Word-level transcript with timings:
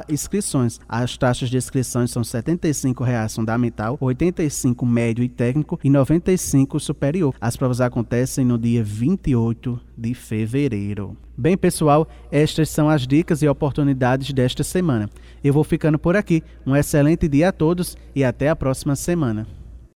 inscrições. 0.08 0.80
As 0.88 1.16
taxas 1.16 1.48
de 1.50 1.56
inscrições 1.56 2.10
são 2.10 2.22
R$ 2.22 2.28
75,00 2.28 3.28
fundamental, 3.36 3.96
R$ 4.00 4.06
85,00 4.08 4.84
médio 4.86 5.22
e 5.24 5.28
técnico 5.28 5.78
e 5.82 5.88
R$ 5.88 5.94
95,00 5.96 6.78
superior. 6.80 7.34
As 7.40 7.56
provas 7.56 7.80
acontecem 7.80 8.44
no 8.44 8.56
dia 8.58 8.82
28 8.82 9.80
de 9.96 10.14
fevereiro. 10.14 11.16
Bem, 11.37 11.56
pessoal, 11.56 12.06
estas 12.31 12.69
são 12.69 12.91
as 12.91 13.06
dicas 13.06 13.41
e 13.41 13.48
oportunidades 13.48 14.31
desta 14.32 14.62
semana. 14.62 15.09
Eu 15.43 15.53
vou 15.54 15.65
ficando 15.65 15.98
por 15.98 16.15
aqui. 16.15 16.43
Um 16.66 16.76
excelente 16.76 17.26
dia 17.26 17.48
a 17.48 17.53
todos 17.53 17.97
e 18.15 18.22
até 18.22 18.50
a 18.50 18.56
próxima 18.56 18.94
semana. 18.94 19.61